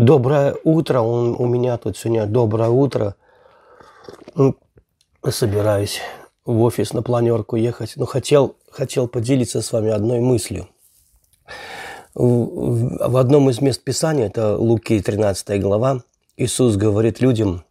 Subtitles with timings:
[0.00, 1.00] Доброе утро.
[1.00, 3.16] Он, у меня тут сегодня доброе утро.
[4.34, 4.56] Ну,
[5.28, 6.00] собираюсь
[6.46, 7.92] в офис на планерку ехать.
[7.96, 10.68] Но хотел, хотел поделиться с вами одной мыслью.
[12.14, 16.02] В, в одном из мест Писания, это Луки 13 глава,
[16.38, 17.64] Иисус говорит людям,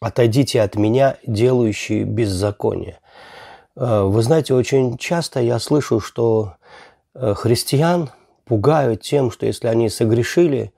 [0.00, 2.98] «Отойдите от меня, делающие беззаконие».
[3.76, 6.54] Э, вы знаете, очень часто я слышу, что
[7.14, 8.08] э, христиан
[8.46, 10.72] пугают тем, что если они согрешили,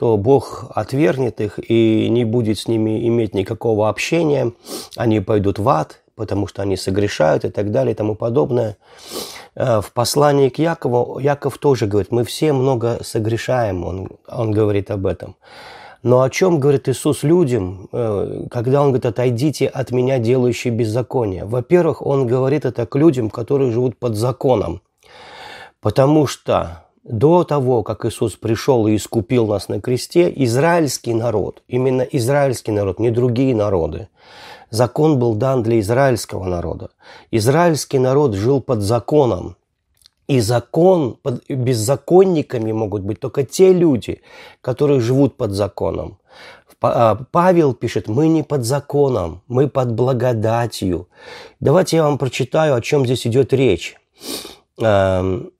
[0.00, 4.52] то Бог отвергнет их и не будет с ними иметь никакого общения.
[4.96, 8.78] Они пойдут в ад, потому что они согрешают и так далее и тому подобное.
[9.54, 14.90] Э, в послании к Якову Яков тоже говорит, мы все много согрешаем, он, он говорит
[14.90, 15.36] об этом.
[16.02, 21.44] Но о чем говорит Иисус людям, э, когда Он говорит, отойдите от меня, делающие беззаконие?
[21.44, 24.80] Во-первых, Он говорит это к людям, которые живут под законом.
[25.82, 32.02] Потому что до того, как Иисус пришел и искупил нас на кресте, израильский народ, именно
[32.02, 34.08] израильский народ, не другие народы,
[34.70, 36.90] закон был дан для израильского народа.
[37.30, 39.56] Израильский народ жил под законом.
[40.28, 44.20] И закон, под беззаконниками могут быть только те люди,
[44.60, 46.18] которые живут под законом.
[46.80, 51.08] А, Павел пишет, мы не под законом, мы под благодатью.
[51.58, 53.96] Давайте я вам прочитаю, о чем здесь идет речь
[54.78, 55.50] эм,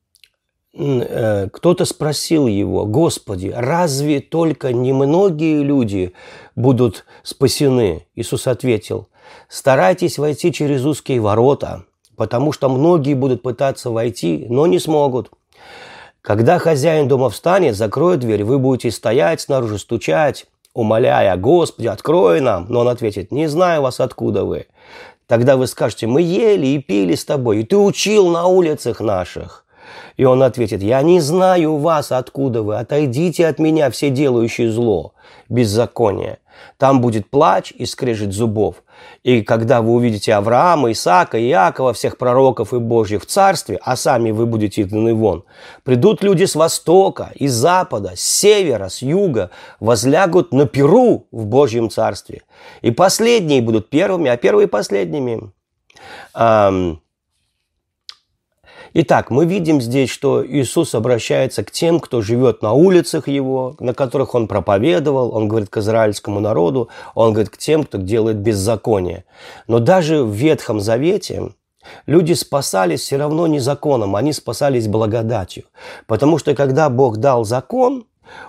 [0.72, 6.12] кто-то спросил его, Господи, разве только немногие люди
[6.54, 8.06] будут спасены?
[8.14, 9.08] Иисус ответил,
[9.48, 11.84] старайтесь войти через узкие ворота,
[12.16, 15.30] потому что многие будут пытаться войти, но не смогут.
[16.22, 22.66] Когда хозяин дома встанет, закроет дверь, вы будете стоять снаружи, стучать, умоляя, Господи, открой нам.
[22.68, 24.66] Но он ответит, не знаю вас, откуда вы.
[25.26, 29.64] Тогда вы скажете, мы ели и пили с тобой, и ты учил на улицах наших.
[30.16, 35.14] И он ответит, я не знаю вас, откуда вы, отойдите от меня, все делающие зло,
[35.48, 36.38] беззаконие.
[36.76, 38.82] Там будет плач и скрежет зубов.
[39.22, 44.30] И когда вы увидите Авраама, Исаака, Иакова, всех пророков и Божьих в царстве, а сами
[44.30, 45.44] вы будете изгнаны вон,
[45.84, 51.90] придут люди с востока, из запада, с севера, с юга, возлягут на перу в Божьем
[51.90, 52.42] царстве.
[52.82, 55.50] И последние будут первыми, а первые последними.
[58.92, 63.94] Итак, мы видим здесь, что Иисус обращается к тем, кто живет на улицах Его, на
[63.94, 69.24] которых Он проповедовал, Он говорит к израильскому народу, Он говорит к тем, кто делает беззаконие.
[69.68, 71.50] Но даже в Ветхом Завете
[72.06, 75.64] люди спасались все равно не законом, они спасались благодатью.
[76.08, 78.06] Потому что когда Бог дал закон,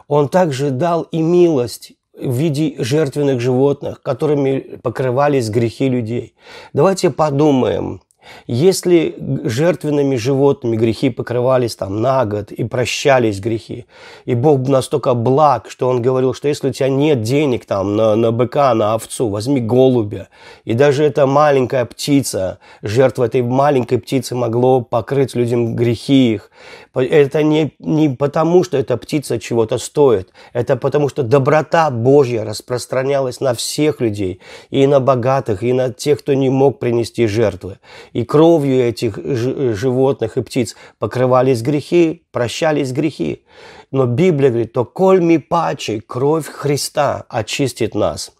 [0.07, 6.33] Он также дал и милость в виде жертвенных животных, которыми покрывались грехи людей.
[6.73, 8.01] Давайте подумаем,
[8.47, 13.85] если жертвенными животными грехи покрывались там на год и прощались грехи,
[14.25, 18.15] и Бог настолько благ, что Он говорил, что если у тебя нет денег там на,
[18.15, 20.29] на быка, на овцу, возьми голубя.
[20.65, 26.51] И даже эта маленькая птица, жертва этой маленькой птицы могло покрыть людям грехи их.
[26.93, 33.39] Это не, не потому, что эта птица чего-то стоит, это потому, что доброта Божья распространялась
[33.39, 37.77] на всех людей, и на богатых, и на тех, кто не мог принести жертвы
[38.13, 43.43] и кровью этих животных и птиц покрывались грехи, прощались грехи.
[43.91, 48.31] Но Библия говорит, то коль ми паче, кровь Христа очистит нас.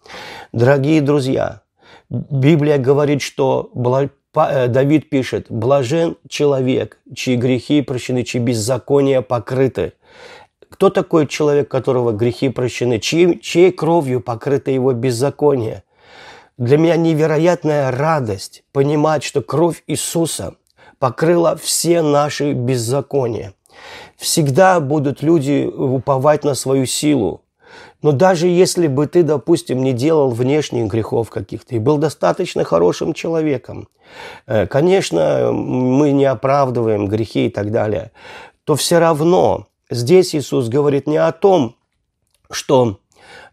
[0.52, 1.62] Дорогие друзья,
[2.08, 3.70] Библия говорит, что
[4.34, 9.94] э, Давид пишет, блажен человек, чьи грехи прощены, чьи беззакония покрыты.
[10.68, 12.98] Кто такой человек, которого грехи прощены?
[12.98, 15.84] Чьей, чьей кровью покрыто его беззаконие?
[16.58, 20.54] Для меня невероятная радость понимать, что кровь Иисуса
[20.98, 23.54] покрыла все наши беззакония.
[24.16, 27.42] Всегда будут люди уповать на свою силу.
[28.02, 33.14] Но даже если бы ты, допустим, не делал внешних грехов каких-то и был достаточно хорошим
[33.14, 33.88] человеком,
[34.46, 38.12] э, конечно, мы не оправдываем грехи и так далее,
[38.64, 41.76] то все равно здесь Иисус говорит не о том,
[42.50, 42.98] что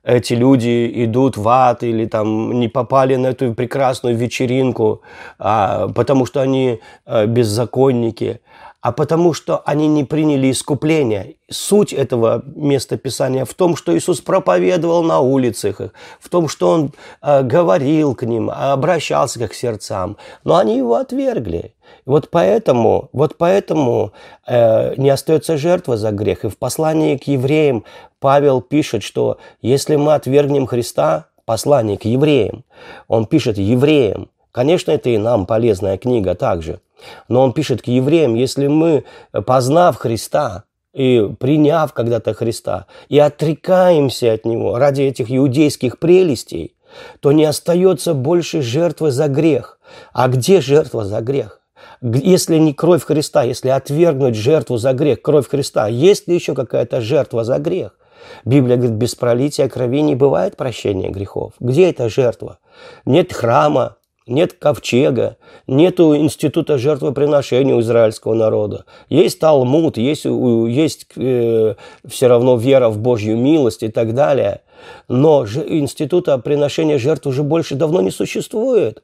[0.04, 5.02] эти люди идут в ад или там не попали на эту прекрасную вечеринку,
[5.38, 8.42] а, потому что они а, беззаконники,
[8.82, 11.36] а потому что они не приняли искупление.
[11.50, 15.82] Суть этого места Писания в том, что Иисус проповедовал на улицах,
[16.20, 20.96] в том, что Он э, говорил к ним, обращался к их сердцам, но они Его
[20.96, 21.74] отвергли.
[22.06, 24.14] Вот поэтому, вот поэтому
[24.48, 26.46] э, не остается жертва за грех.
[26.46, 27.84] И в послании к евреям
[28.20, 32.64] Павел пишет, что если мы отвергнем Христа, послание к евреям,
[33.08, 36.80] он пишет евреям, конечно, это и нам полезная книга также–
[37.28, 39.04] но он пишет к евреям, если мы,
[39.46, 40.64] познав Христа,
[40.94, 46.76] и приняв когда-то Христа, и отрекаемся от Него ради этих иудейских прелестей,
[47.20, 49.80] то не остается больше жертвы за грех.
[50.12, 51.62] А где жертва за грех?
[52.02, 57.02] Если не кровь Христа, если отвергнуть жертву за грех, кровь Христа, есть ли еще какая-то
[57.02, 57.96] жертва за грех?
[58.44, 61.54] Библия говорит, без пролития крови не бывает прощения грехов.
[61.60, 62.60] Где эта жертва?
[63.06, 63.98] Нет храма,
[64.30, 65.38] нет ковчега,
[65.68, 68.86] нет института жертвоприношения у израильского народа.
[69.10, 71.76] Есть Талмуд, есть, есть э,
[72.08, 74.62] все равно вера в Божью милость и так далее.
[75.08, 79.04] Но института приношения жертв уже больше давно не существует.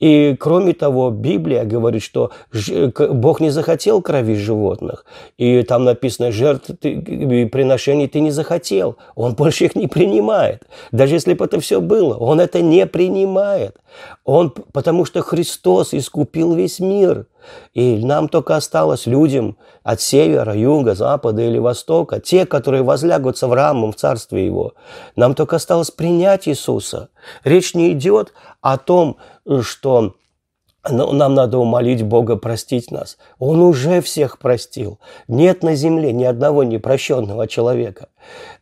[0.00, 2.30] И кроме того, Библия говорит, что
[3.10, 5.04] Бог не захотел крови животных.
[5.38, 8.96] И там написано, жертв приношений ты не захотел.
[9.14, 10.62] Он больше их не принимает.
[10.92, 13.76] Даже если бы это все было, он это не принимает.
[14.24, 17.26] Он, потому что Христос искупил весь мир.
[17.72, 23.52] И нам только осталось людям от севера, юга, запада или востока, те, которые возлягутся в
[23.52, 24.74] рамом в Царстве Его.
[25.16, 27.08] Нам только осталось принять Иисуса.
[27.44, 29.16] Речь не идет о том,
[29.62, 30.14] что
[30.90, 33.16] нам надо умолить Бога простить нас.
[33.38, 35.00] Он уже всех простил.
[35.28, 38.08] Нет на земле ни одного непрощенного человека.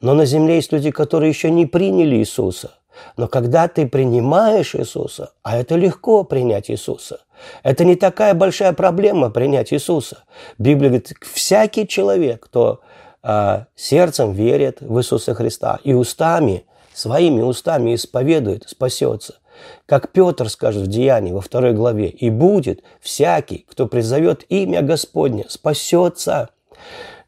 [0.00, 2.72] Но на земле есть люди, которые еще не приняли Иисуса.
[3.16, 7.20] Но когда ты принимаешь Иисуса, а это легко принять Иисуса,
[7.62, 10.24] это не такая большая проблема принять Иисуса.
[10.58, 12.80] Библия говорит, всякий человек, кто
[13.22, 19.36] э, сердцем верит в Иисуса Христа и устами, своими устами исповедует, спасется.
[19.86, 25.46] Как Петр скажет в Деянии во второй главе, «И будет всякий, кто призовет имя Господне,
[25.48, 26.50] спасется».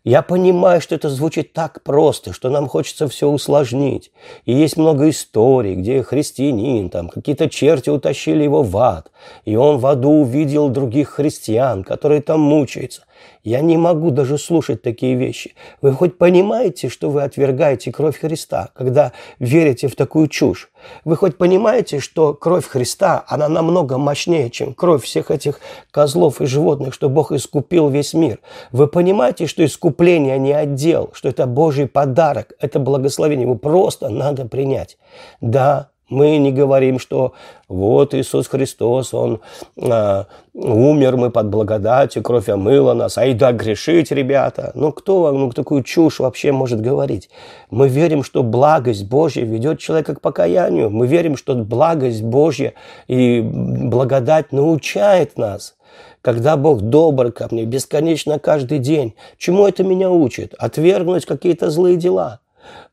[0.05, 4.13] Я понимаю, что это звучит так просто, что нам хочется все усложнить.
[4.45, 9.11] И есть много историй, где христианин, там какие-то черти утащили его в ад,
[9.47, 13.07] и он в аду увидел других христиан, которые там мучаются.
[13.43, 15.55] Я не могу даже слушать такие вещи.
[15.83, 20.71] Вы хоть понимаете, что вы отвергаете кровь Христа, когда верите в такую чушь?
[21.05, 25.61] Вы хоть понимаете, что кровь Христа, она намного мощнее, чем кровь всех этих
[25.91, 28.41] козлов и животных, что Бог искупил весь мир?
[28.73, 34.47] Вы понимаете, что искупление не отдел, что это Божий подарок, это благословение, его просто надо
[34.47, 34.99] принять.
[35.41, 37.33] Да, мы не говорим, что
[37.69, 39.41] вот Иисус Христос, Он
[39.77, 44.73] э, умер, мы под благодатью, кровь омыла нас, а и да грешить, ребята.
[44.75, 47.31] Ну, кто ну, такую чушь вообще может говорить?
[47.71, 50.91] Мы верим, что благость Божья ведет человека к покаянию.
[50.91, 52.75] Мы верим, что благость Божья
[53.09, 55.75] и благодать научает нас.
[56.21, 60.55] Когда Бог добр ко мне бесконечно каждый день, чему это меня учит?
[60.59, 62.41] Отвергнуть какие-то злые дела.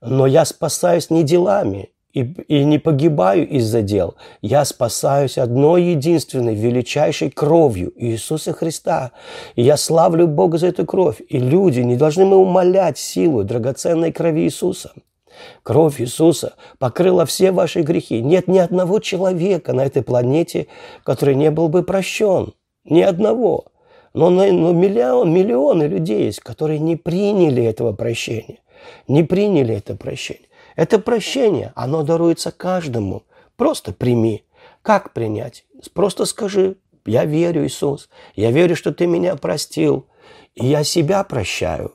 [0.01, 4.15] Но я спасаюсь не делами, и, и не погибаю из-за дел.
[4.41, 9.11] Я спасаюсь одной единственной, величайшей кровью Иисуса Христа.
[9.55, 11.21] И я славлю Бога за эту кровь.
[11.29, 14.91] И люди, не должны мы умолять силу драгоценной крови Иисуса.
[15.63, 18.21] Кровь Иисуса покрыла все ваши грехи.
[18.21, 20.67] Нет ни одного человека на этой планете,
[21.03, 22.53] который не был бы прощен.
[22.83, 23.65] Ни одного.
[24.13, 28.59] Но, но миллион, миллионы людей есть, которые не приняли этого прощения.
[29.07, 30.47] Не приняли это прощение.
[30.75, 33.23] Это прощение, оно даруется каждому.
[33.55, 34.43] Просто прими.
[34.81, 35.65] Как принять?
[35.93, 40.05] Просто скажи, я верю, Иисус, я верю, что Ты меня простил,
[40.55, 41.93] и я себя прощаю,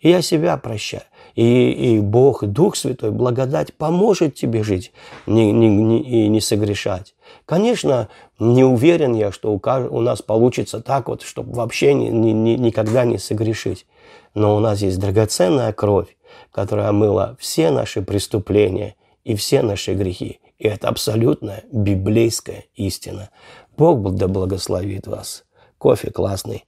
[0.00, 1.02] и я себя прощаю.
[1.34, 4.92] И, и Бог, Дух Святой, благодать поможет тебе жить
[5.26, 7.14] не, не, не, и не согрешать.
[7.44, 12.30] Конечно, не уверен я, что у, у нас получится так вот, чтобы вообще ни, ни,
[12.30, 13.86] ни, никогда не согрешить.
[14.34, 16.15] Но у нас есть драгоценная кровь,
[16.52, 20.40] которая омыла все наши преступления и все наши грехи.
[20.58, 23.30] И это абсолютно библейская истина.
[23.76, 25.44] Бог да благословит вас.
[25.78, 26.64] Кофе классный.